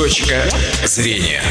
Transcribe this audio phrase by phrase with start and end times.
[0.00, 0.48] Точка
[0.86, 1.42] зрения.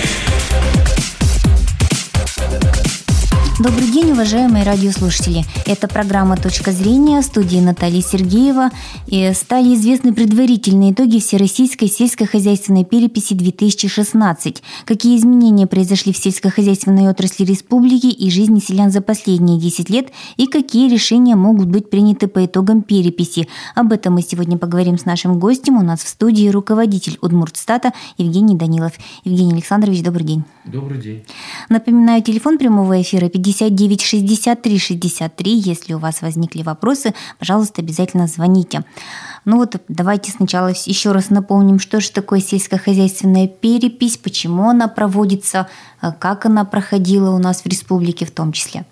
[3.60, 5.44] Добрый день, уважаемые радиослушатели.
[5.66, 8.70] Это программа «Точка зрения» в студии Натальи Сергеева.
[9.08, 14.64] И стали известны предварительные итоги Всероссийской сельскохозяйственной переписи 2016.
[14.86, 20.08] Какие изменения произошли в сельскохозяйственной отрасли республики и жизни селян за последние 10 лет
[20.38, 23.50] и какие решения могут быть приняты по итогам переписи.
[23.76, 25.76] Об этом мы сегодня поговорим с нашим гостем.
[25.76, 28.94] У нас в студии руководитель Удмуртстата Евгений Данилов.
[29.26, 30.44] Евгений Александрович, добрый день.
[30.64, 31.26] Добрый день.
[31.68, 35.58] Напоминаю, телефон прямого эфира 50 59 63 63.
[35.58, 38.84] Если у вас возникли вопросы, пожалуйста, обязательно звоните.
[39.46, 45.68] Ну вот давайте сначала еще раз напомним, что же такое сельскохозяйственная перепись, почему она проводится,
[46.02, 48.86] э, как она проходила у нас в республике в том числе.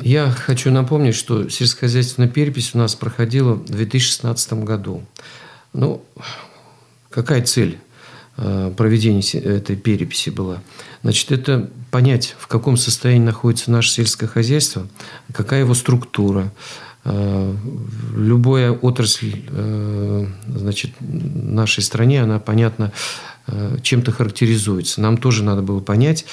[0.00, 5.02] Я хочу напомнить, что сельскохозяйственная перепись у нас проходила в 2016 году.
[5.72, 6.02] Ну,
[7.10, 7.78] какая цель
[8.36, 10.62] проведения этой переписи была.
[11.02, 14.86] Значит, это понять, в каком состоянии находится наше сельское хозяйство,
[15.32, 16.52] какая его структура.
[17.04, 17.54] Э,
[18.14, 22.92] любая отрасль э, значит, нашей стране, она, понятно,
[23.82, 25.00] чем-то характеризуется.
[25.00, 26.26] Нам тоже надо было понять,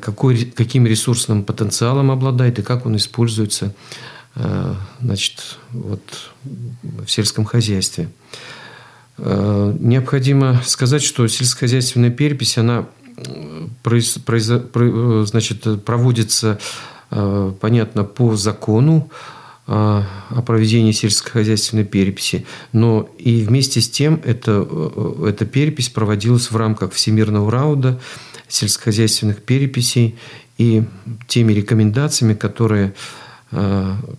[0.00, 3.74] какой, каким ресурсным потенциалом обладает и как он используется
[5.02, 6.00] значит, вот,
[6.82, 8.08] в сельском хозяйстве.
[9.16, 12.86] Э, необходимо сказать, что сельскохозяйственная перепись, она
[13.82, 16.58] произ, произ, э, значит, проводится,
[17.10, 19.10] э, понятно, по закону
[19.66, 24.68] о проведении сельскохозяйственной переписи, но и вместе с тем это,
[25.26, 27.98] эта перепись проводилась в рамках Всемирного рауда
[28.46, 30.18] сельскохозяйственных переписей
[30.58, 30.84] и
[31.28, 32.92] теми рекомендациями, которые Э,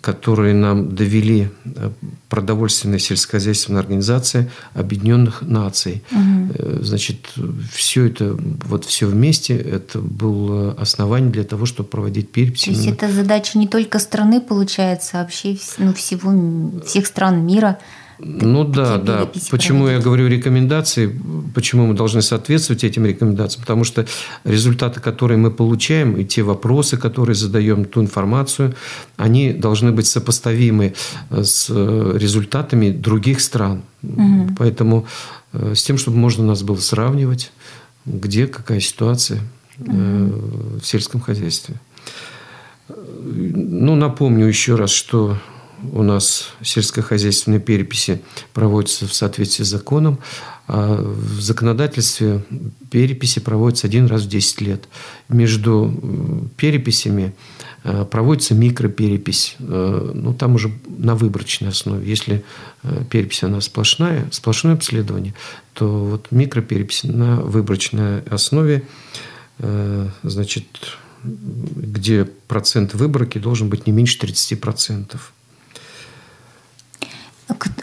[0.02, 1.90] которые нам довели э,
[2.30, 6.04] продовольственная сельскохозяйственная организация Объединенных Наций.
[6.12, 6.84] Угу.
[6.84, 7.34] Значит,
[7.72, 12.64] все это, вот все вместе, это было основание для того, чтобы проводить перепись.
[12.64, 17.78] То есть это задача не только страны, получается, а вообще ну, всего, всех стран мира.
[18.20, 19.30] Ну да, да.
[19.52, 21.14] Почему я говорю рекомендации,
[21.54, 23.62] почему мы должны соответствовать этим рекомендациям?
[23.62, 24.06] Потому что
[24.44, 28.76] результаты, которые мы получаем, и те вопросы, которые задаем, ту информацию,
[29.18, 30.94] они должны быть сопоставимы
[31.30, 33.82] э, с э, результатами других стран.
[34.04, 34.56] Угу.
[34.58, 35.06] Поэтому
[35.54, 37.52] э, с тем, чтобы можно нас было сравнивать,
[38.06, 39.42] где какая ситуация
[39.80, 40.80] угу.
[40.80, 41.76] в сельском хозяйстве.
[42.88, 45.38] Ну, напомню еще раз, что
[45.94, 48.22] у нас сельскохозяйственные переписи
[48.54, 50.20] проводятся в соответствии с законом.
[50.68, 52.44] А в законодательстве
[52.90, 54.88] переписи проводятся один раз в 10 лет.
[55.30, 57.36] Между переписями
[57.84, 59.58] э, проводится микроперепись.
[59.60, 62.10] Э, ну, там уже на выборочной основе.
[62.10, 62.44] Если
[62.82, 65.36] э, перепись она сплошная, сплошное обследование,
[65.74, 68.84] то вот микроперепись на выборочной основе,
[70.24, 70.66] значит,
[71.24, 75.18] где процент выборки должен быть не меньше 30%.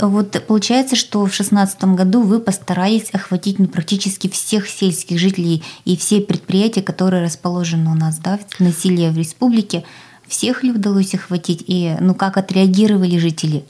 [0.01, 5.97] Вот получается, что в 2016 году вы постарались охватить ну, практически всех сельских жителей и
[5.97, 9.85] все предприятия, которые расположены у нас, да, насилие в республике.
[10.27, 13.65] Всех ли удалось охватить и ну, как отреагировали жители?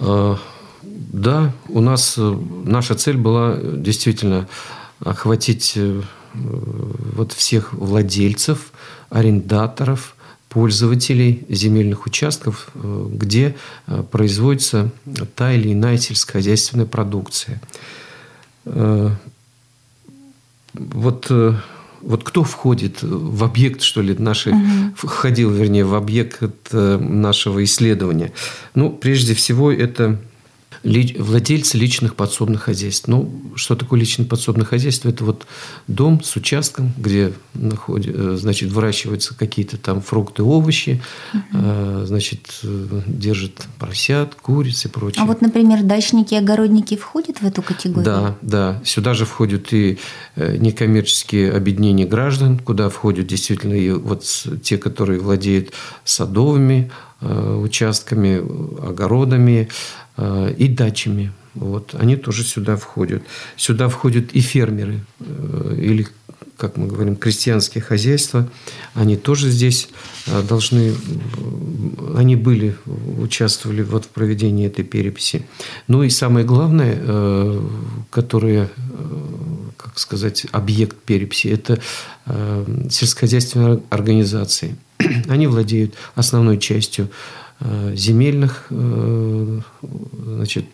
[0.00, 0.38] А,
[0.82, 4.48] да, у нас э, наша цель была действительно
[5.00, 6.02] охватить э,
[6.34, 8.72] вот всех владельцев,
[9.10, 10.13] арендаторов,
[10.54, 13.56] пользователей земельных участков, э, где
[13.88, 14.92] э, производится
[15.34, 17.60] та или иная сельскохозяйственная продукция.
[18.64, 19.10] Э,
[20.74, 21.30] вот,
[22.00, 24.94] вот кто входит в объект, что ли, нашей, угу.
[24.96, 28.32] входил, вернее, в объект нашего исследования?
[28.74, 30.18] Ну, прежде всего, это
[30.82, 33.08] владельцы личных подсобных хозяйств.
[33.08, 35.08] Ну, что такое личное подсобное хозяйство?
[35.08, 35.46] Это вот
[35.86, 41.02] дом с участком, где находят, э, значит, выращиваются какие-то там фрукты, овощи,
[41.32, 42.04] угу.
[42.04, 45.22] значит, э, держат поросят, куриц и прочее.
[45.22, 48.04] А вот, например, дачники и огородники входят в эту категорию?
[48.04, 48.82] Да, да.
[48.84, 49.98] Сюда же входят и
[50.36, 54.24] некоммерческие объединения граждан, куда входят действительно и вот
[54.62, 55.72] те, которые владеют
[56.04, 56.90] садовыми
[57.20, 58.38] участками,
[58.86, 59.68] огородами,
[60.16, 61.32] и дачами.
[61.54, 63.22] Вот, они тоже сюда входят.
[63.56, 66.08] Сюда входят и фермеры, э, или,
[66.56, 68.48] как мы говорим, крестьянские хозяйства.
[68.94, 69.88] Они тоже здесь
[70.26, 70.94] э, должны,
[72.16, 72.76] они были,
[73.18, 75.46] участвовали вот в проведении этой переписи.
[75.86, 77.60] Ну и самое главное,
[78.10, 78.68] которое,
[79.76, 81.80] как сказать, объект переписи, это
[82.90, 84.76] сельскохозяйственные организации.
[85.28, 87.10] Они владеют основной частью
[87.60, 90.66] земельных значит,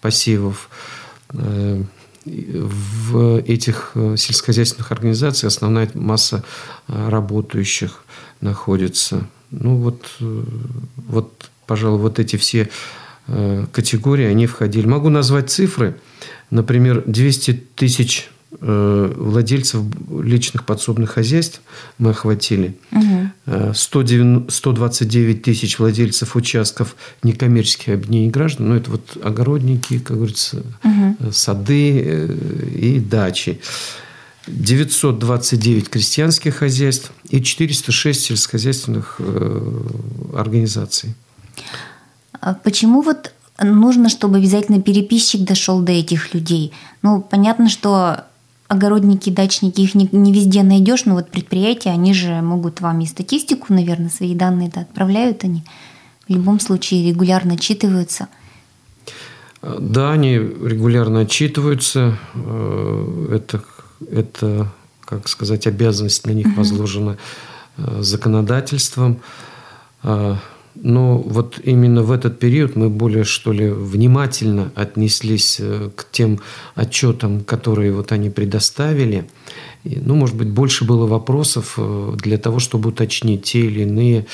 [0.00, 0.68] посевов.
[2.26, 6.44] В этих сельскохозяйственных организациях основная масса
[6.86, 8.04] работающих
[8.40, 9.26] находится.
[9.50, 10.06] Ну вот,
[10.96, 12.70] вот, пожалуй, вот эти все
[13.26, 14.86] категории, они входили.
[14.86, 16.00] Могу назвать цифры.
[16.50, 21.60] Например, 200 тысяч Э, владельцев личных подсобных хозяйств
[21.98, 22.76] мы охватили.
[22.90, 23.74] Угу.
[23.74, 28.70] 129 тысяч владельцев участков некоммерческих объединений граждан.
[28.70, 31.32] Ну, это вот огородники, как говорится, угу.
[31.32, 33.60] сады э, и дачи.
[34.46, 39.20] 929 крестьянских хозяйств и 406 сельскохозяйственных
[40.34, 41.14] организаций.
[42.40, 43.32] А почему вот
[43.62, 46.72] нужно, чтобы обязательно переписчик дошел до этих людей?
[47.02, 48.24] Ну, понятно, что
[48.70, 53.06] огородники, дачники, их не, не везде найдешь, но вот предприятия, они же могут вам и
[53.06, 55.64] статистику, наверное, свои данные да, отправляют они.
[56.28, 58.28] В любом случае регулярно отчитываются.
[59.60, 62.16] Да, они регулярно отчитываются.
[62.34, 63.64] Э, это,
[64.08, 64.72] это
[65.04, 67.16] как сказать, обязанность на них возложена uh
[68.02, 69.20] законодательством.
[70.74, 76.40] Но вот именно в этот период мы более, что ли, внимательно отнеслись э, к тем
[76.74, 79.28] отчетам, которые вот они предоставили.
[79.82, 84.26] И, ну, может быть, больше было вопросов э, для того, чтобы уточнить те или иные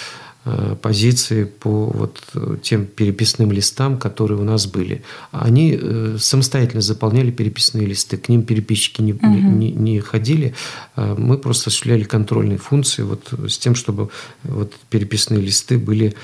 [0.81, 2.22] позиции по вот
[2.62, 5.02] тем переписным листам, которые у нас были.
[5.32, 9.26] Они э, самостоятельно заполняли переписные листы, к ним переписчики не, угу.
[9.26, 10.54] не, не ходили.
[10.96, 14.10] Э, мы просто осуществляли контрольные функции вот с тем, чтобы
[14.44, 16.14] вот переписные листы были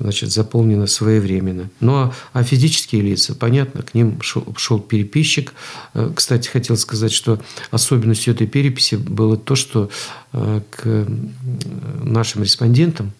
[0.00, 1.70] значит, заполнено своевременно.
[1.80, 5.54] Ну а, а физические лица, понятно, к ним шел, шел переписчик.
[5.94, 7.40] Э, кстати, хотел сказать, что
[7.70, 9.90] особенностью этой переписи было то, что
[10.32, 11.06] э, к
[12.02, 13.12] нашим респондентам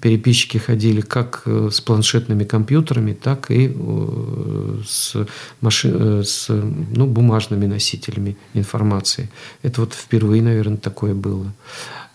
[0.00, 3.74] переписчики ходили как э, с планшетными компьютерами, так и
[4.86, 5.16] с,
[5.60, 9.30] машин, с ну, бумажными носителями информации.
[9.62, 11.52] Это вот впервые, наверное, такое было.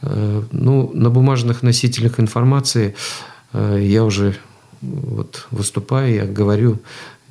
[0.01, 4.35] Ну, на бумажных носителях информации Э, я уже
[4.81, 6.79] вот выступаю, я говорю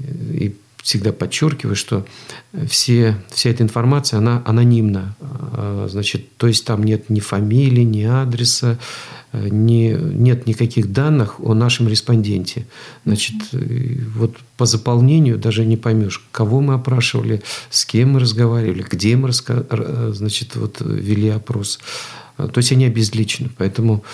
[0.00, 2.06] и всегда подчеркиваю, что
[2.66, 5.16] все, вся эта информация, она анонимна.
[5.52, 8.78] Э, значит, то есть там нет ни фамилии, ни адреса,
[9.32, 12.66] э, ни, нет никаких данных о нашем респонденте.
[13.04, 19.16] Значит, вот по заполнению даже не поймешь, кого мы опрашивали, с кем мы разговаривали, где
[19.16, 21.80] мы значит, вот, вели опрос.
[22.36, 23.50] То есть они обезличены.
[23.58, 24.04] Поэтому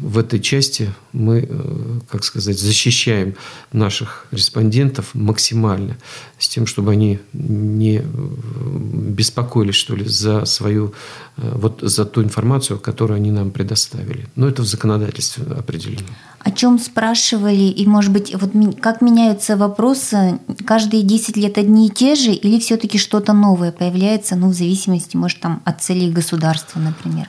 [0.00, 3.34] в этой части мы, э, как сказать, защищаем
[3.72, 5.96] наших респондентов максимально
[6.38, 10.94] с тем, чтобы они не беспокоились, что ли, за свою,
[11.36, 14.26] э, вот за ту информацию, которую они нам предоставили.
[14.36, 16.06] Но это в законодательстве определено.
[16.38, 21.90] О чем спрашивали, и, может быть, вот как меняются вопросы, каждые 10 лет одни и
[21.90, 26.78] те же, или все-таки что-то новое появляется, ну, в зависимости, может, там, от целей государства,
[26.78, 27.28] например?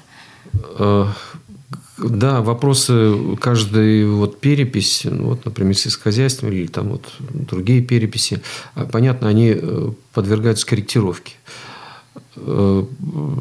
[2.02, 8.42] Да, вопросы каждой вот перепись, ну, вот, например, сельскохозяйственной или там вот другие переписи,
[8.76, 11.34] а, понятно, они э, подвергаются корректировке.
[12.38, 12.86] Э,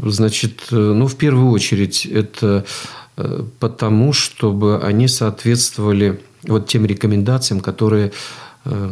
[0.04, 2.64] значит, э, ну, в первую очередь, это
[3.58, 8.12] потому, чтобы они соответствовали вот тем рекомендациям, которые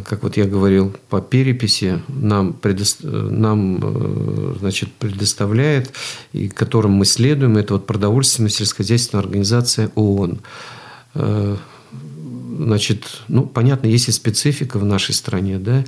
[0.07, 2.83] как вот я говорил, по переписи нам, предо...
[3.03, 5.93] нам э, значит, предоставляет,
[6.33, 10.39] и которым мы следуем, это вот продовольственная сельскохозяйственная организация ООН.
[12.57, 15.83] Э, значит, ну, понятно, есть и специфика в нашей стране, да,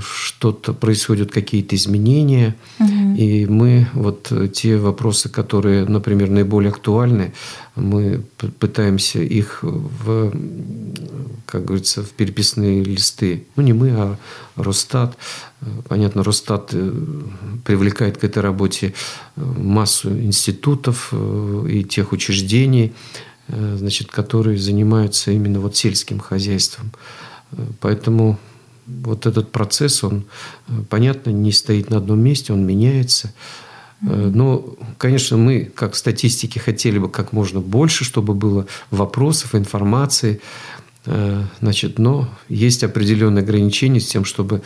[0.00, 3.14] что-то происходят какие-то изменения, угу.
[3.14, 7.34] и мы вот те вопросы, которые, например, наиболее актуальны,
[7.76, 8.22] мы
[8.58, 10.32] пытаемся их в,
[11.46, 13.46] как говорится, в переписные листы.
[13.56, 14.16] Ну, не мы, а
[14.56, 15.16] Росстат.
[15.88, 16.92] Понятно, Росстат э,
[17.64, 18.94] привлекает к этой работе
[19.36, 22.94] э, массу институтов э, и тех учреждений,
[23.50, 26.92] значит, которые занимаются именно вот сельским хозяйством.
[27.80, 28.38] Поэтому
[28.86, 30.24] вот этот процесс, он,
[30.88, 33.32] понятно, не стоит на одном месте, он меняется.
[34.02, 34.64] Э, но,
[34.98, 40.40] конечно, мы, как статистики, хотели бы как можно больше, чтобы было вопросов, информации.
[41.06, 44.62] Э, значит, но есть определенные ограничения с тем, чтобы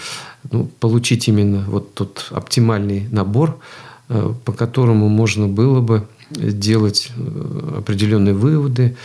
[0.51, 3.59] ну, получить именно вот тот оптимальный набор,
[4.09, 7.11] э, по которому можно было бы делать
[7.77, 8.97] определенные выводы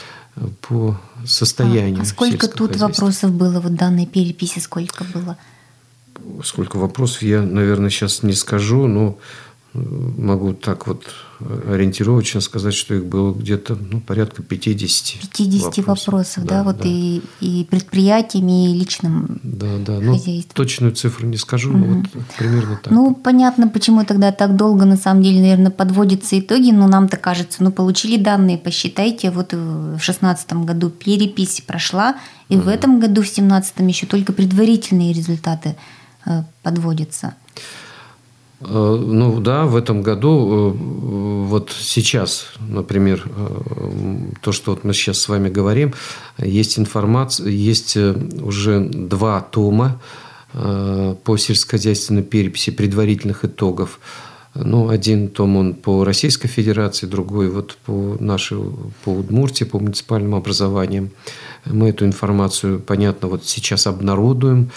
[0.61, 1.99] по состоянию.
[1.99, 4.59] А, а сколько тут вопросов было в данной переписи?
[4.59, 5.37] Сколько было?
[6.43, 9.17] Сколько вопросов я, наверное, сейчас не скажу, но
[9.73, 11.03] могу так вот
[11.39, 16.77] ориентировочно сказать, что их было где-то ну, порядка 50 50 вопросов, вопросов да, да, вот
[16.79, 16.83] да.
[16.87, 20.19] И, и предприятиями, и личным Да, да, ну,
[20.53, 21.77] точную цифру не скажу, угу.
[21.77, 22.05] но вот
[22.37, 22.91] примерно так.
[22.91, 27.63] Ну, понятно, почему тогда так долго, на самом деле, наверное, подводятся итоги, но нам-то кажется,
[27.63, 32.15] ну, получили данные, посчитайте, вот в 2016 году перепись прошла,
[32.49, 32.65] и угу.
[32.65, 35.75] в этом году, в 2017 еще только предварительные результаты
[36.25, 37.35] э, подводятся.
[38.61, 44.93] Э, ну да, в этом году, э, вот сейчас, например, э, то, что вот мы
[44.93, 45.93] сейчас с вами говорим,
[46.37, 49.99] есть информация, есть уже два тома
[50.51, 53.99] по сельскохозяйственной переписи предварительных итогов.
[54.55, 58.57] Ну, один том он по Российской Федерации, другой вот по нашей,
[59.03, 61.11] по Удмуртии, по муниципальным образованиям.
[61.65, 64.71] Мы эту информацию, понятно, вот сейчас обнародуем.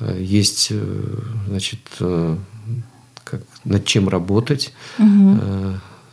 [0.00, 0.72] Есть,
[1.46, 1.80] значит,
[3.30, 5.38] как, над чем работать, угу.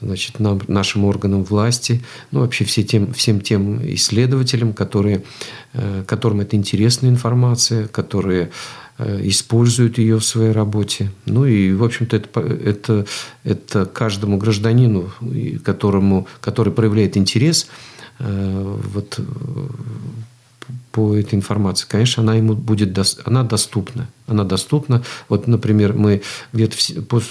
[0.02, 5.24] значит, нам, нашим органам власти, ну, вообще все тем, всем тем исследователям, которые,
[5.74, 8.52] э, которым это интересная информация, которые
[8.98, 11.12] э, используют ее в своей работе.
[11.26, 13.06] Ну и, в общем-то, это, это,
[13.44, 15.12] это каждому гражданину,
[15.64, 17.68] которому, который проявляет интерес,
[18.18, 19.20] вот
[20.92, 24.08] по этой информации, конечно, она ему будет она доступна.
[24.28, 25.04] Она доступна.
[25.30, 26.22] Вот, например, мы
[26.54, 26.78] где-то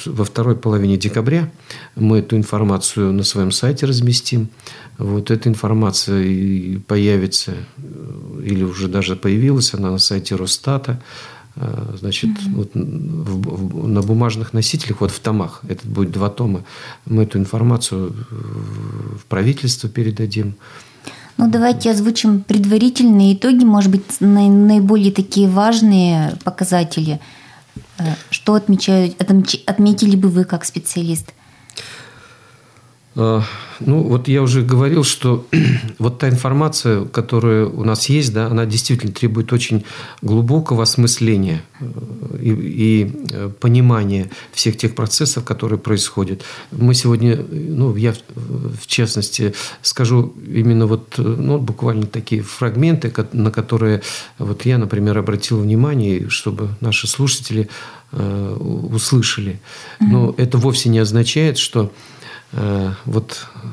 [0.06, 1.50] во второй половине декабря
[1.96, 4.48] мы эту информацию на своем сайте разместим.
[4.98, 7.54] Вот эта информация появится
[8.44, 11.02] или уже даже появилась она на сайте Росстата.
[11.56, 12.54] А, значит, mm-hmm.
[12.54, 16.64] вот в, в, на бумажных носителях, вот в томах, это будет два тома,
[17.06, 20.54] мы эту информацию в правительство передадим.
[21.36, 27.20] Ну, давайте озвучим предварительные итоги, может быть, наиболее такие важные показатели.
[27.98, 31.32] Э, что отмечают, отметили бы вы как специалист?
[33.80, 35.46] Ну, вот я уже говорил, что
[35.98, 39.84] вот та информация, которая у нас есть, да, она действительно требует очень
[40.22, 41.86] глубокого осмысления э,
[42.40, 46.42] и, и э, понимания всех тех процессов, которые происходят.
[46.70, 54.02] Мы сегодня, ну, я в частности скажу именно вот, ну, буквально такие фрагменты, на которые
[54.38, 57.68] вот я, например, обратил внимание, чтобы наши слушатели
[58.12, 58.56] э,
[58.92, 59.60] услышали.
[60.00, 60.34] Но mm-hmm.
[60.38, 61.92] это вовсе не означает, что
[62.56, 63.63] Э, вот э,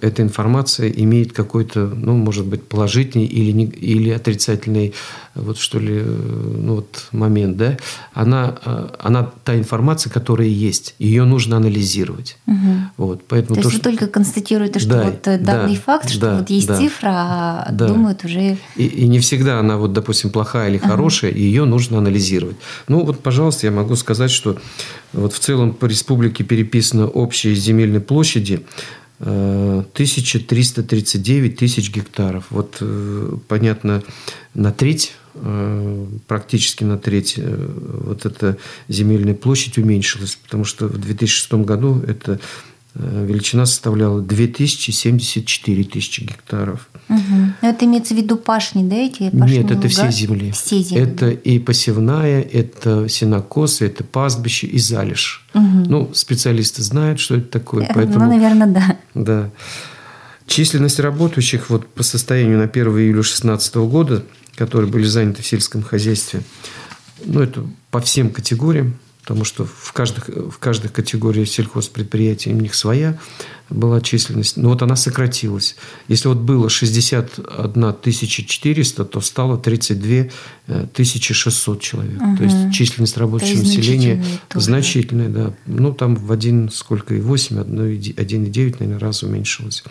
[0.00, 4.94] эта информация имеет какой-то, ну, может быть, положительный или, не, или отрицательный,
[5.34, 7.76] вот что ли, э, ну, вот момент, да,
[8.12, 8.58] она,
[8.98, 12.36] она та информация, которая есть, ее нужно анализировать.
[12.46, 12.56] Угу.
[12.96, 13.90] Вот, поэтому то, то есть что...
[13.90, 17.10] вы только констатируете, что да, вот данный да, факт, что да, вот есть да, цифра,
[17.10, 17.88] а да.
[17.88, 18.58] думают уже...
[18.76, 21.38] И, и не всегда она, вот, допустим, плохая или хорошая, угу.
[21.38, 22.56] ее нужно анализировать.
[22.88, 24.58] Ну, вот, пожалуйста, я могу сказать, что
[25.12, 28.64] вот в целом по республике переписано общей земельной площади
[29.20, 32.46] 1339 э, тысяч гектаров.
[32.50, 34.02] Вот, э, понятно,
[34.54, 38.56] на треть, э, практически на треть вот эта
[38.88, 42.40] земельная площадь уменьшилась, потому что в 2006 году это
[42.94, 46.88] Э, величина составляла 2074 тысячи гектаров.
[47.10, 47.52] Угу.
[47.62, 50.52] Это имеется в виду пашни, да, эти пашни Нет, это все земли.
[50.52, 51.02] Все земли.
[51.02, 55.44] Это и посевная, это сенокосы, это пастбище и залежь.
[55.54, 55.84] Угу.
[55.88, 57.84] Ну, специалисты знают, что это такое.
[57.86, 58.96] Э, поэтому, ну, наверное, да.
[59.14, 59.50] Да.
[60.46, 64.24] Численность работающих вот по состоянию на 1 июля 2016 года,
[64.54, 66.42] которые были заняты в сельском хозяйстве,
[67.24, 72.74] ну, это по всем категориям, потому что в каждых, в каждой категории сельхозпредприятий у них
[72.74, 73.18] своя
[73.68, 74.56] была численность.
[74.56, 75.76] Но вот она сократилась.
[76.08, 80.30] Если вот было 61 400, то стало 32
[80.94, 82.20] 600 человек.
[82.20, 82.36] Угу.
[82.36, 84.24] То есть численность рабочего населения
[84.54, 85.54] значительная, да.
[85.66, 89.84] Ну, там в один сколько и 8, 1,9, наверное, раз уменьшилось.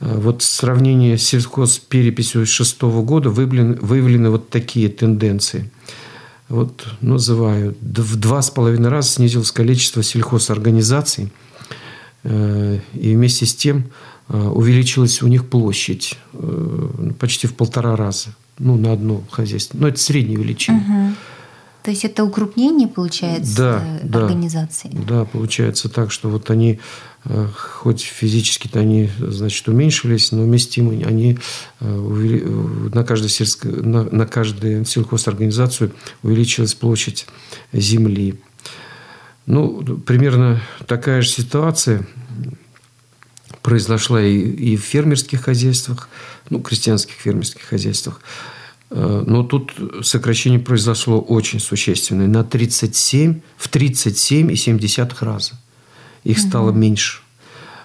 [0.00, 5.70] А вот сравнение с сельхозпереписью 2006 года выявлены, выявлены вот такие тенденции–
[6.52, 11.32] вот называю, в два с половиной раза снизилось количество сельхозорганизаций,
[12.24, 13.84] э, и вместе с тем
[14.28, 19.78] э, увеличилась у них площадь э, почти в полтора раза, ну, на одно хозяйство.
[19.78, 20.78] Но это средняя величина.
[20.78, 21.14] Угу.
[21.82, 24.90] То есть это укрупнение, получается, да, организации?
[24.92, 26.80] Да, да, получается так, что вот они
[27.24, 31.38] Э, хоть физически-то они, значит, уменьшились, но вместимы они
[31.80, 37.26] э, на, каждую сельско, на, на каждую сельхозорганизацию увеличилась площадь
[37.72, 38.40] земли.
[39.46, 42.06] Ну, примерно такая же ситуация
[43.62, 46.08] произошла и, и в фермерских хозяйствах,
[46.50, 48.20] ну, крестьянских фермерских хозяйствах.
[48.94, 49.72] Э, но тут
[50.02, 55.52] сокращение произошло очень существенное, на 37, в 37,7 раза.
[56.24, 56.46] их угу.
[56.46, 57.20] стало меньше.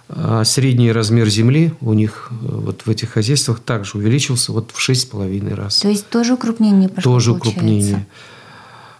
[0.10, 5.54] А средний размер земли у них вот в этих хозяйствах также увеличился вот в 6,5
[5.54, 5.80] раз.
[5.80, 7.60] То есть тоже укрупнение прошло, Тоже получается.
[7.60, 8.08] укрупнение.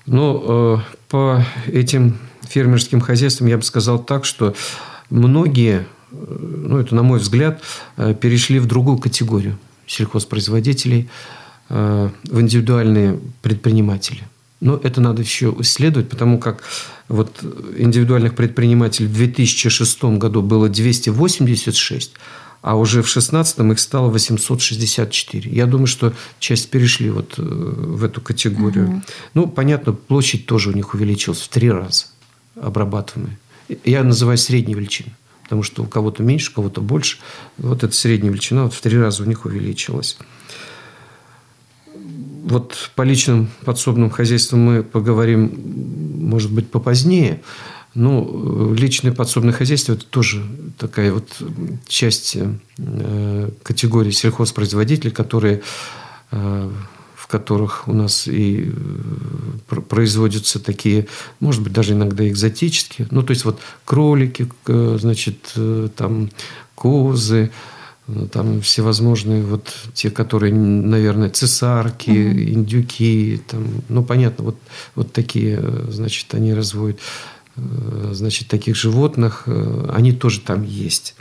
[0.06, 4.54] Но э, по этим фермерским хозяйствам я бы сказал так, что
[5.10, 7.62] многие, ну это на мой взгляд,
[7.98, 14.24] э, перешли в другую категорию сельхозпроизводителей, э, в индивидуальные предприниматели.
[14.60, 16.64] Но это надо еще исследовать, потому как
[17.08, 17.44] вот
[17.78, 22.14] индивидуальных предпринимателей в 2006 году было 286,
[22.62, 25.52] а уже в 2016 их стало 864.
[25.52, 28.90] Я думаю, что часть перешли вот э, в эту категорию.
[28.90, 29.02] Угу.
[29.36, 32.08] Ну, понятно, площадь тоже у них увеличилась в три раза
[32.60, 33.38] обрабатываемые.
[33.86, 37.20] Я называю средней величиной, потому что у кого-то меньше, у кого-то больше.
[37.58, 40.18] Вот эта средняя величина вот в три раза у них увеличилась.
[42.48, 45.52] Вот по личным подсобным хозяйствам мы поговорим,
[46.22, 47.42] может быть, попозднее.
[47.94, 50.46] Ну, личное подсобное хозяйство– это тоже
[50.78, 51.28] такая вот
[51.88, 52.38] часть
[52.78, 55.62] э, категории сельхозпроизводителей, которые
[56.32, 56.72] э,
[57.16, 61.08] в которых у нас и э, производятся такие,
[61.42, 63.10] может быть, даже иногда экзотические.
[63.12, 66.30] Ну, то есть, вот кролики, значит, э, там
[66.76, 67.77] козы, э,
[68.32, 72.50] там всевозможные вот те, которые, наверное, цесарки, mm-hmm.
[72.50, 74.58] индюки, там, ну, понятно, вот,
[74.96, 77.00] вот такие, значит, они разводят,
[77.56, 79.48] значит, таких животных,
[79.92, 81.16] они тоже там есть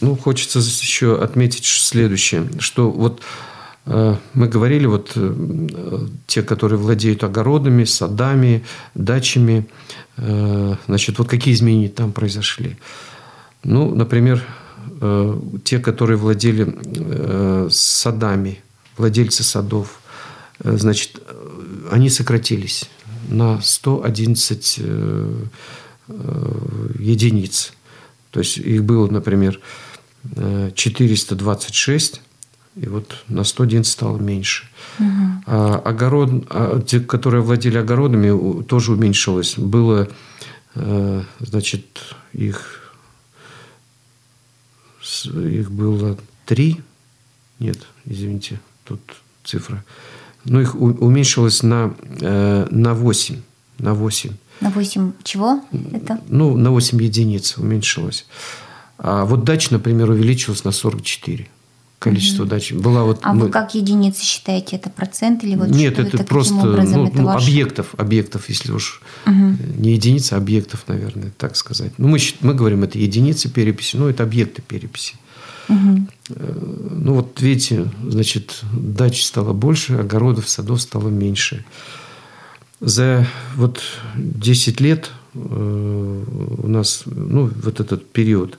[0.00, 3.24] ну, хочется еще отметить следующее, что вот э,
[3.88, 8.62] мы говорили, вот э, те, которые владеют огородами, садами,
[8.94, 9.66] дачами,
[10.18, 12.76] э, значит, вот какие изменения там произошли.
[13.64, 14.44] Ну, например,
[15.64, 18.62] те, которые владели садами,
[18.96, 20.00] владельцы садов,
[20.60, 21.20] значит,
[21.90, 22.88] они сократились
[23.28, 24.78] на 111
[26.98, 27.72] единиц.
[28.30, 29.60] То есть их было, например,
[30.74, 32.20] 426,
[32.80, 34.66] и вот на 111 стало меньше.
[34.98, 35.06] Угу.
[35.46, 39.58] А, огород, а, те, которые владели огородами, тоже уменьшилось.
[39.58, 40.08] Было,
[40.74, 41.84] э, значит,
[42.32, 42.94] их,
[45.34, 46.80] их было три,
[47.58, 49.00] нет, извините, тут
[49.44, 49.84] цифра.
[50.44, 53.42] Ну, их уменьшилось на, э, на 8.
[53.78, 54.30] На 8.
[54.60, 55.60] На 8 чего
[55.92, 56.20] это?
[56.28, 58.26] Ну, на 8 единиц уменьшилось.
[58.98, 61.48] А вот дач, например, увеличилась на 44
[61.98, 62.50] количество угу.
[62.50, 62.72] дач.
[62.72, 63.46] Была вот а мы...
[63.46, 64.76] вы как единицы считаете?
[64.76, 67.42] Это процент или вот Нет, это, это просто образом, ну, это ну, ваш...
[67.42, 69.56] объектов, объектов, если уж угу.
[69.76, 71.92] не единицы, а объектов, наверное, так сказать.
[71.98, 75.14] Ну, мы, мы говорим, это единицы переписи, но это объекты переписи.
[75.68, 76.06] Угу.
[76.90, 81.64] Ну, вот видите, значит, дач стало больше, огородов, садов стало меньше.
[82.80, 83.80] За вот
[84.16, 88.58] 10 лет э, у нас, ну, вот этот период,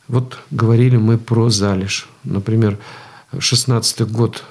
[0.08, 2.08] Вот говорили мы про залежь.
[2.24, 2.78] Например,
[3.38, 4.42] 16 год,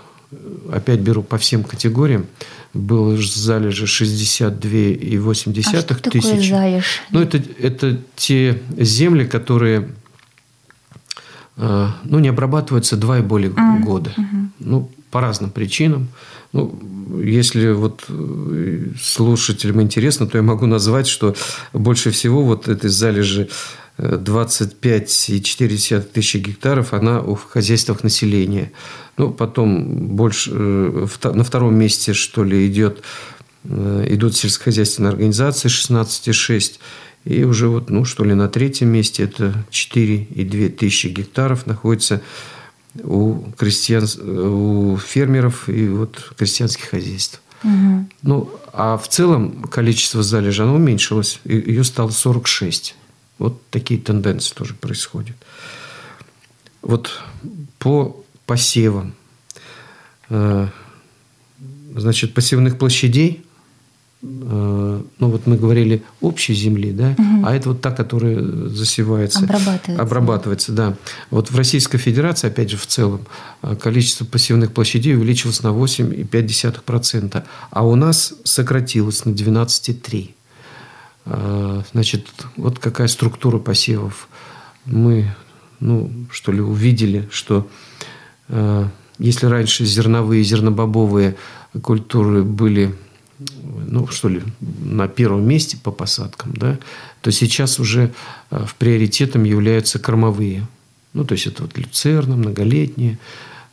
[0.71, 2.27] опять беру по всем категориям,
[2.73, 6.49] было залежи 62,8 а что тысяч.
[6.49, 7.01] залежь?
[7.11, 9.89] Ну, это, это те земли, которые
[11.57, 13.79] э, ну, не обрабатываются два и более mm.
[13.79, 14.13] года.
[14.15, 14.47] Mm-hmm.
[14.59, 16.09] Ну, по разным причинам.
[16.53, 16.79] Ну,
[17.23, 21.35] если вот э, слушателям интересно, то я могу назвать, что
[21.73, 23.49] больше всего вот этой залежи
[23.97, 28.71] 25,4 тысячи гектаров, она в хозяйствах населения.
[29.17, 33.01] Ну, потом больше, э, на втором месте, что ли, идет,
[33.63, 36.79] э, идут сельскохозяйственные организации 16,6
[37.25, 42.21] и уже вот, ну, что ли, на третьем месте это 4,2 тысячи гектаров находится
[43.03, 47.41] у крестьян, у фермеров и вот крестьянских хозяйств.
[47.63, 48.05] Угу.
[48.21, 51.39] Ну, а в целом количество залежи, оно уменьшилось.
[51.43, 52.95] Ее стало 46.
[53.38, 55.36] Вот такие тенденции тоже происходят.
[56.82, 57.21] Вот
[57.80, 59.13] по посевам.
[60.30, 60.67] Э,
[61.95, 63.47] значит, посевных площадей
[64.23, 67.45] Э, ну вот мы говорили общей земли, да, угу.
[67.45, 70.02] а это вот та, которая засевается, обрабатывается.
[70.02, 70.95] обрабатывается, да.
[71.30, 73.21] Вот в Российской Федерации, опять же, в целом
[73.62, 80.32] э, количество пассивных площадей увеличилось на 8,5%, а у нас сократилось на 12,3%.
[81.29, 84.29] А, значит, вот какая структура посевов.
[84.85, 85.33] Мы,
[85.79, 87.67] ну, что ли, увидели, что
[88.47, 91.35] а, если раньше зерновые и зернобобовые
[91.81, 92.95] культуры были
[93.89, 96.79] ну, что ли, на первом месте по посадкам, да,
[97.21, 98.11] то сейчас уже
[98.49, 100.67] а, в приоритетом являются кормовые.
[101.13, 103.17] Ну, то есть это вот люцерна, многолетние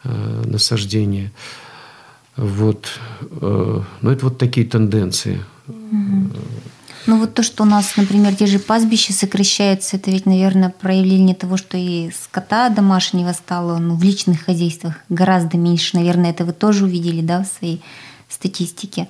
[0.02, 1.32] насаждения.
[2.36, 2.88] Вот.
[3.40, 5.40] Э, ну, это вот такие тенденции.
[5.66, 6.30] Угу.
[7.06, 11.34] Ну вот то, что у нас, например, те же пастбища сокращаются, это ведь, наверное, проявление
[11.34, 15.96] того, что и скота домашнего стало ну, в личных хозяйствах гораздо меньше.
[15.96, 17.82] Наверное, это вы тоже увидели, да, в своей
[18.28, 19.08] статистике?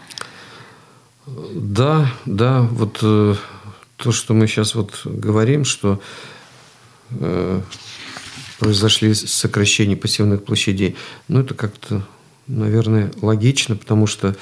[1.26, 2.62] Да, да.
[2.62, 3.36] Вот э,
[3.96, 6.00] то, что мы сейчас вот говорим, что
[7.10, 7.60] э,
[8.58, 10.96] произошли сокращения посевных площадей,
[11.28, 12.04] ну, это как-то,
[12.48, 14.36] наверное, логично, потому что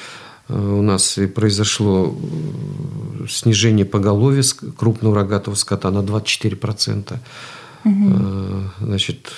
[0.48, 4.42] у нас и произошло э, снижение поголовья
[4.76, 7.18] крупного рогатого скота на 24%.
[7.84, 8.20] Угу.
[8.80, 9.32] Значит,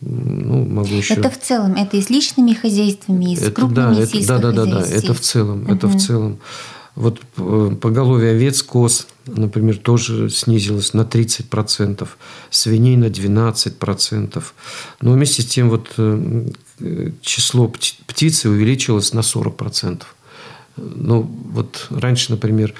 [0.00, 1.14] ну, могу еще...
[1.14, 4.38] Это в целом, это и с личными хозяйствами, и с это, крупными да, это, да,
[4.38, 5.72] да, да, да, это в целом, угу.
[5.72, 6.38] это в целом.
[6.96, 7.20] Вот
[7.80, 12.06] поголовье овец, коз, например, тоже снизилось на 30%,
[12.50, 14.42] свиней на 12%.
[15.00, 15.88] Но вместе с тем вот
[17.22, 17.72] число
[18.06, 20.02] птицы увеличилось на 40%.
[20.80, 22.74] Ну, вот раньше, например,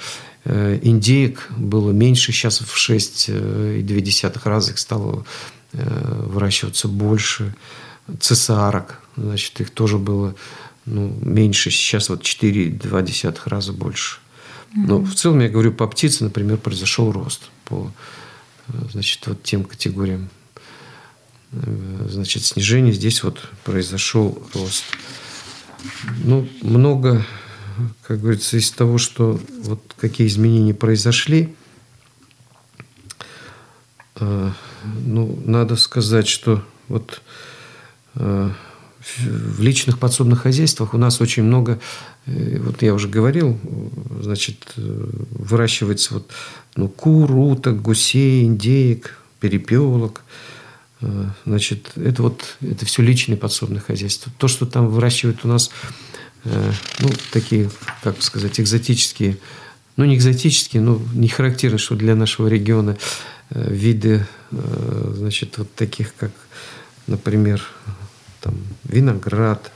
[0.45, 5.25] э, индеек было меньше, сейчас в 6,2 раза их стало
[5.73, 7.55] э, выращиваться больше.
[8.19, 10.35] Цесарок, значит, их тоже было
[10.85, 14.17] ну, меньше, сейчас вот 4,2 раза больше.
[14.73, 17.91] Но в целом, я говорю, по птице, например, произошел рост по
[18.67, 20.29] э, значит, вот тем категориям.
[22.07, 24.85] Значит, снижение здесь вот произошел рост.
[26.23, 27.25] Ну, много
[28.03, 31.53] как говорится, из того, что вот какие изменения произошли,
[34.15, 34.51] э,
[35.05, 37.21] ну, надо сказать, что вот
[38.15, 38.49] э,
[39.17, 41.79] в личных подсобных хозяйствах у нас очень много,
[42.25, 43.59] э, вот я уже говорил,
[44.19, 46.29] значит, выращивается вот,
[46.75, 50.23] ну, кур, уток, гусей, индеек, перепелок.
[51.47, 54.31] Значит, это вот это все личные подсобные хозяйства.
[54.37, 55.71] То, что там выращивают у нас
[56.43, 57.69] ну, такие,
[58.03, 59.37] как сказать, экзотические,
[59.97, 62.97] ну, не экзотические, но не характерны, что для нашего региона
[63.49, 66.31] э, виды, э, значит, вот таких, как,
[67.07, 67.61] например,
[68.41, 69.71] там, виноград,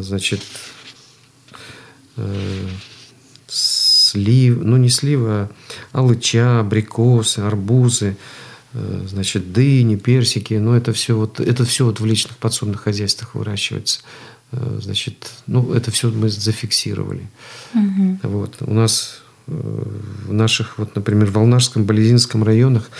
[0.00, 0.40] значит,
[3.48, 5.50] слив, ну, не слива,
[5.92, 8.16] а алыча, абрикосы, арбузы,
[8.72, 14.00] значит, дыни, персики, но это все вот, это все вот в личных подсобных хозяйствах выращивается.
[14.52, 17.28] Э, значит, ну, это все мы зафиксировали.
[17.74, 18.18] Угу.
[18.24, 18.56] Вот.
[18.60, 19.52] У нас э,
[20.28, 22.90] в наших, вот, например, в Волнажском, Болезинском районах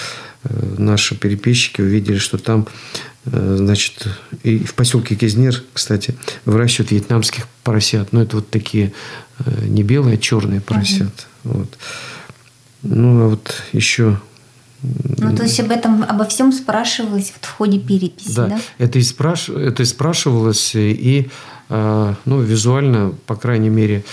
[0.45, 2.67] э, наши переписчики увидели, что там,
[3.25, 4.09] значит,
[4.43, 8.13] и в поселке Кизнер, кстати, выращивают вьетнамских поросят.
[8.13, 8.93] Но ну, это вот такие
[9.63, 11.29] не белые, а черные поросят.
[11.45, 11.59] Угу.
[11.59, 11.79] Вот.
[12.83, 14.19] Ну, а вот еще
[14.83, 18.47] ну, то есть об этом, обо всем спрашивалось вот в ходе переписи, да?
[18.47, 18.61] да?
[18.79, 19.49] Это, и спраш...
[19.49, 21.29] это и спрашивалось, и
[21.69, 24.05] э, ну, визуально, по крайней мере,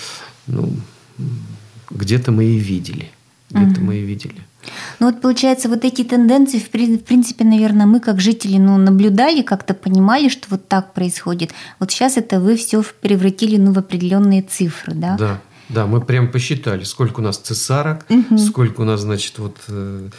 [0.47, 0.71] ну,
[1.89, 3.09] где-то мы и видели.
[3.49, 3.87] Где-то угу.
[3.87, 4.41] мы и видели.
[4.99, 9.73] Ну вот получается, вот эти тенденции, в принципе, наверное, мы как жители ну, наблюдали, как-то
[9.73, 11.51] понимали, что вот так происходит.
[11.79, 15.17] Вот сейчас это вы все превратили ну, в определенные цифры, да?
[15.17, 15.41] Да.
[15.69, 18.39] Да, мы прям посчитали, сколько у нас цесарок, угу.
[18.39, 20.09] сколько у нас, значит, вот э,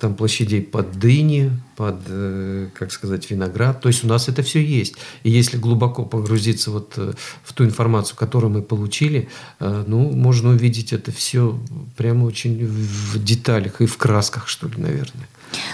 [0.00, 3.80] там площадей под дыни, под, э, как сказать, виноград.
[3.80, 4.94] То есть у нас это все есть.
[5.24, 9.28] И если глубоко погрузиться вот э, в ту информацию, которую мы получили,
[9.60, 11.58] э, ну, можно увидеть это все
[11.96, 15.28] прямо очень в деталях и в красках, что ли, наверное.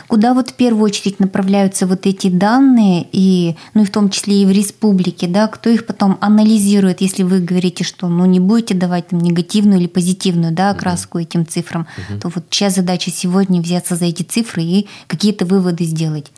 [0.08, 4.42] Куда вот в первую очередь направляются вот эти данные, и, ну и в том числе
[4.42, 8.74] и в республике, да, кто их потом анализирует, если вы говорите, что ну, не будете
[8.74, 12.20] давать там, негативную или позитивную да, окраску этим цифрам, угу.
[12.20, 16.32] то вот чья задача сегодня взяться за эти цифры и какие-то выводы сделать?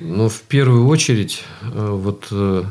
[0.00, 2.64] Ну, в первую очередь, э, вот э,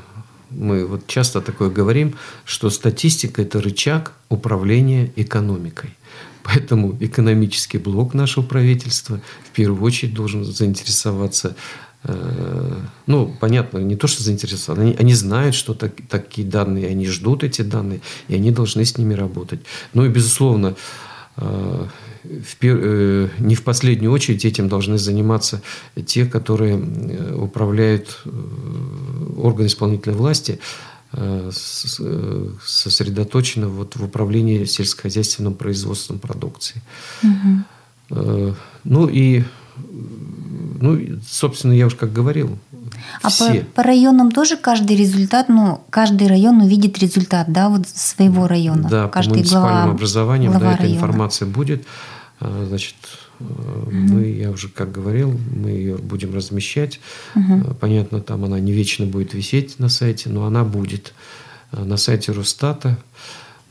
[0.50, 5.90] мы вот часто такое говорим, что статистика– это рычаг управления экономикой.
[6.44, 11.58] Поэтому экономический блок нашего правительства в первую очередь должен заинтересоваться
[12.04, 12.74] э,
[13.08, 17.44] ну, понятно, не то, что заинтересованы, они, они знают, что так, такие данные, они ждут
[17.44, 19.60] эти данные, и они должны с ними работать.
[19.94, 20.76] Ну и, безусловно,
[22.28, 25.62] в, э, не в последнюю очередь этим должны заниматься
[26.06, 26.78] те, которые
[27.36, 28.24] управляют
[29.38, 30.60] органы исполнительной власти,
[32.66, 36.82] сосредоточено вот в управлении сельскохозяйственным производством продукции.
[37.24, 38.56] Угу.
[38.84, 39.44] Ну и,
[40.82, 42.58] ну, собственно, я уже как говорил,
[43.22, 43.62] а все.
[43.62, 48.88] По, по районам тоже каждый результат, ну, каждый район увидит результат, да, вот своего района.
[48.90, 50.98] Да, каждый по муниципальным глава, образованиям, глава да, эта района.
[50.98, 51.86] информация будет.
[52.40, 52.96] А, значит,
[53.40, 53.92] угу.
[53.92, 57.00] мы, я уже как говорил, мы ее будем размещать.
[57.36, 57.76] Угу.
[57.80, 61.14] Понятно, там она не вечно будет висеть на сайте, но она будет
[61.72, 62.98] на сайте Росстата.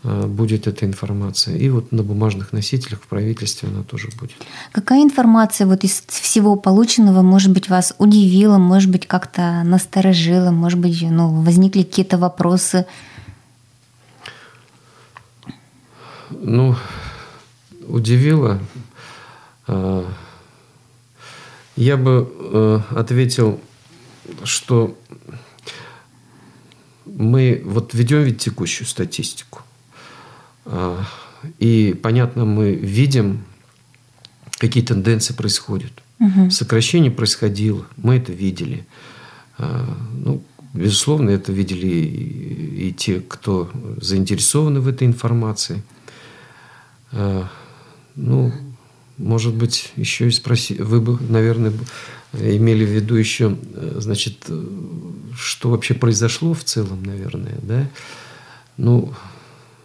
[0.07, 1.57] Э, будет эта информация.
[1.57, 4.37] И вот на бумажных носителях в правительстве она тоже будет.
[4.71, 10.79] Какая информация вот из всего полученного, может быть, вас удивила, может быть, как-то насторожила, может
[10.79, 12.87] быть, ну, возникли какие-то вопросы?
[16.31, 16.77] Ну,
[17.89, 18.61] удивило.
[19.67, 20.05] Э,
[21.77, 23.61] я бы э, ответил,
[24.45, 24.97] что
[27.05, 29.61] мы вот ведем ведь текущую статистику.
[30.65, 31.05] А,
[31.59, 33.45] и, понятно, мы видим,
[34.59, 35.93] какие тенденции происходят.
[36.19, 36.51] Угу.
[36.51, 38.87] Сокращение происходило, мы это видели.
[39.59, 40.43] А, ну,
[40.75, 43.71] безусловно, это видели и те, кто
[44.01, 45.83] заинтересованы в этой информации.
[48.17, 48.53] Ну,
[49.19, 51.73] может быть, еще и спросить, вы бы, наверное,
[52.33, 53.57] имели в виду еще,
[53.97, 54.51] значит,
[55.39, 57.89] что вообще произошло в целом, наверное, да?
[58.77, 59.13] Ну,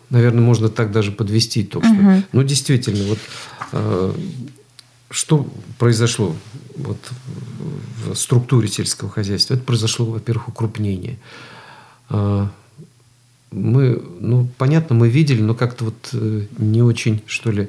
[0.10, 1.84] наверное, можно так даже подвести итог.
[1.84, 1.94] Угу.
[1.94, 3.20] Что, ну, действительно, вот
[3.72, 4.14] э,
[5.10, 6.36] что произошло
[6.76, 6.98] вот,
[8.06, 9.56] в структуре сельского хозяйства?
[9.56, 11.18] Это произошло, во-первых, укрупнение.
[12.10, 12.48] Э,
[13.52, 17.68] мы, ну, понятно, мы видели, но как-то вот э, не очень, что ли, э,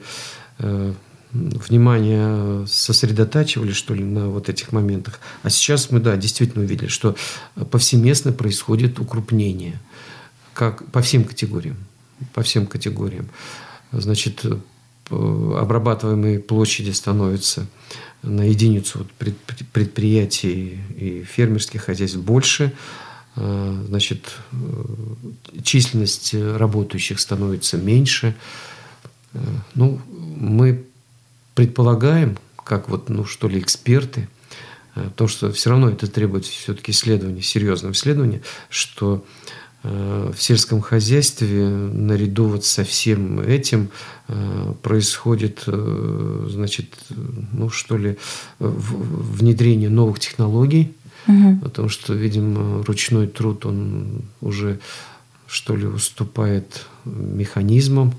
[1.30, 5.18] внимание сосредотачивали, что ли, на вот этих моментах.
[5.42, 7.16] А сейчас мы, да, действительно увидели, что
[7.70, 9.80] повсеместно происходит укрупнение
[10.52, 11.78] как по всем категориям
[12.32, 13.28] по всем категориям.
[13.92, 14.44] Значит,
[15.10, 17.66] обрабатываемые площади становятся
[18.22, 19.06] на единицу
[19.72, 22.72] предприятий и фермерских хозяйств больше.
[23.34, 24.36] А, значит,
[25.62, 28.34] численность работающих становится меньше.
[29.74, 30.00] Ну,
[30.36, 30.84] мы
[31.54, 34.28] предполагаем, как вот, ну, что ли, эксперты,
[34.94, 39.24] а, то, что все равно это требует все-таки исследования, серьезного исследования, что
[39.84, 43.90] Э, в сельском хозяйстве наряду вот со всем этим
[44.28, 46.94] э, происходит, э, значит,
[47.52, 48.16] ну что ли,
[48.60, 50.94] внедрение новых технологий,
[51.26, 51.58] угу.
[51.62, 54.78] потому что, видимо, ручной труд, он уже,
[55.48, 58.14] что ли, уступает механизмам.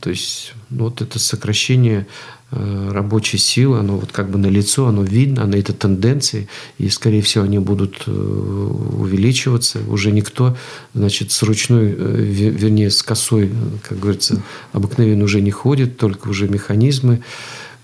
[0.00, 2.06] То есть ну, вот это сокращение
[2.52, 6.46] Э, рабочей силы, оно вот как бы на лицо, оно видно, оно это тенденции,
[6.78, 9.80] и, скорее всего, они будут э, увеличиваться.
[9.88, 10.56] Уже никто,
[10.94, 16.48] значит, с ручной, э, вернее, с косой, как говорится, обыкновенно уже не ходит, только уже
[16.48, 17.22] механизмы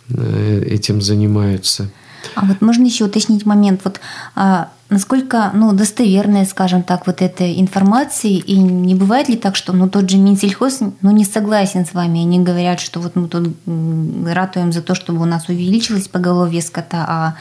[0.08, 1.90] этим занимаются.
[2.34, 4.00] А вот можно еще уточнить момент, вот
[4.34, 9.72] а, насколько ну, достоверная, скажем так, вот эта информация, и не бывает ли так, что
[9.72, 13.57] ну, тот же Минсельхоз ну, не согласен с вами, они говорят, что вот мы тут
[14.26, 17.35] ратуем за то, чтобы у нас увеличилось поголовье скота, а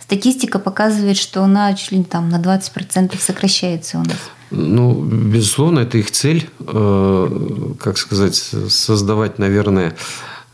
[0.00, 4.18] статистика показывает, что она чуть ли там на 20% сокращается у нас.
[4.50, 9.94] Ну, безусловно, это их цель, э, как сказать, создавать, наверное,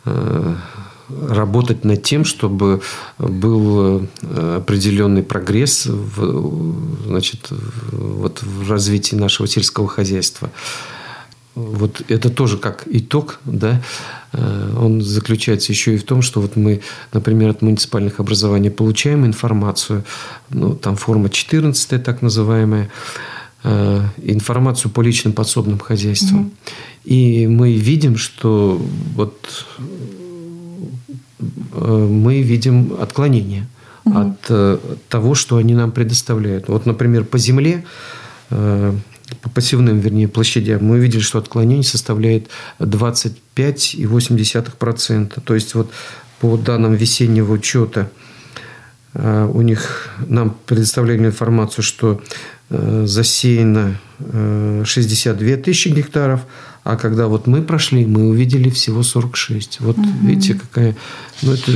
[0.05, 0.55] э,
[1.09, 2.81] работать над тем, чтобы
[3.19, 7.49] был э, определенный прогресс в, значит,
[7.93, 10.51] вот в развитии нашего сельского хозяйства.
[11.55, 13.83] Вот это тоже как итог, да,
[14.33, 19.27] э, он заключается еще и в том, что вот мы, например, от муниципальных образований получаем
[19.27, 20.05] информацию,
[20.51, 22.91] ну, там форма 14 так называемая,
[23.65, 26.41] э, информацию по личным подсобным хозяйствам.
[26.41, 26.51] Угу.
[27.07, 28.81] И мы видим, что
[29.17, 29.67] вот
[31.39, 33.67] мы видим отклонение
[34.05, 34.19] угу.
[34.19, 36.69] от э, того, что они нам предоставляют.
[36.69, 37.85] Вот, например, по земле,
[38.51, 38.95] э,
[39.43, 42.49] по пассивным, вернее, площадям, мы видели, что отклонение составляет
[42.81, 45.41] 25,8%.
[45.43, 45.91] То есть, вот
[46.41, 48.11] по данным весеннего учета,
[49.15, 52.21] у них нам предоставляли информацию, что
[52.71, 56.43] засеяно 62 тысячи гектаров,
[56.89, 59.81] а когда вот мы прошли, мы увидели всего 46.
[59.81, 60.09] Вот угу.
[60.23, 60.97] видите, какая...
[61.43, 61.71] Ну, это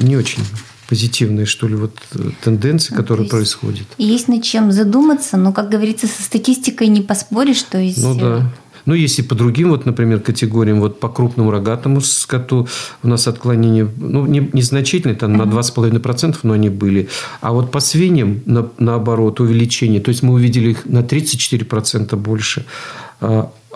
[0.00, 0.44] не очень
[0.88, 3.88] позитивные, что ли, вот э, тенденции, которые то происходят.
[3.98, 8.00] Есть над чем задуматься, но, как говорится, со статистикой не поспоришь, то есть...
[8.00, 8.52] Ну да.
[8.86, 12.68] Ну, если по другим, вот, например, категориям, вот по крупному рогатому скоту
[13.02, 17.08] у нас отклонения, ну, не, незначительные, там на 2,5%, но они были.
[17.40, 20.00] А вот по свиньям, на, наоборот, увеличение.
[20.00, 22.66] То есть, мы увидели их на 34% больше.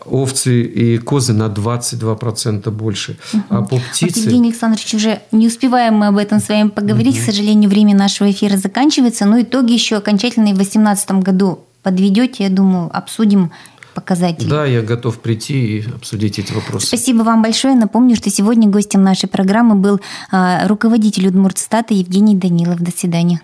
[0.05, 3.19] Овцы и козы на 22% больше.
[3.33, 3.43] Угу.
[3.49, 4.07] А по птице...
[4.07, 7.17] Вот, Евгений Александрович, уже не успеваем мы об этом с вами поговорить.
[7.17, 7.23] Угу.
[7.23, 9.27] К сожалению, время нашего эфира заканчивается.
[9.27, 13.51] Но итоги еще окончательные в 2018 году подведете, я думаю, обсудим
[13.95, 14.49] показатели.
[14.49, 16.87] Да, я готов прийти и обсудить эти вопросы.
[16.87, 17.75] Спасибо вам большое.
[17.75, 22.79] Напомню, что сегодня гостем нашей программы был а, руководитель Удмуртстата Евгений Данилов.
[22.81, 23.41] До свидания.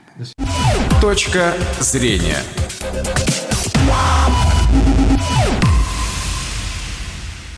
[1.00, 2.38] Точка зрения.